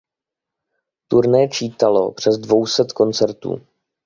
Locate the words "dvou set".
2.37-2.91